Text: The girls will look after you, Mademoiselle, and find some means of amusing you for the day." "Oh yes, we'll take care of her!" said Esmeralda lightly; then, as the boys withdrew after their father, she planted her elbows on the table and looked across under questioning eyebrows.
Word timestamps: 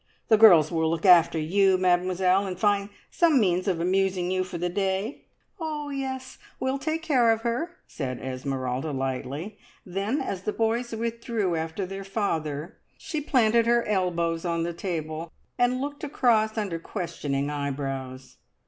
The 0.29 0.37
girls 0.37 0.71
will 0.71 0.89
look 0.89 1.05
after 1.05 1.37
you, 1.37 1.77
Mademoiselle, 1.77 2.47
and 2.47 2.57
find 2.59 2.89
some 3.11 3.39
means 3.39 3.67
of 3.67 3.79
amusing 3.79 4.31
you 4.31 4.43
for 4.43 4.57
the 4.57 4.67
day." 4.67 5.25
"Oh 5.59 5.89
yes, 5.89 6.39
we'll 6.59 6.79
take 6.79 7.03
care 7.03 7.31
of 7.31 7.41
her!" 7.41 7.77
said 7.85 8.19
Esmeralda 8.19 8.93
lightly; 8.93 9.59
then, 9.85 10.19
as 10.19 10.41
the 10.41 10.53
boys 10.53 10.91
withdrew 10.91 11.55
after 11.55 11.85
their 11.85 12.03
father, 12.03 12.77
she 12.97 13.21
planted 13.21 13.67
her 13.67 13.85
elbows 13.85 14.43
on 14.43 14.63
the 14.63 14.73
table 14.73 15.31
and 15.59 15.79
looked 15.79 16.03
across 16.03 16.57
under 16.57 16.79
questioning 16.79 17.51
eyebrows. 17.51 18.37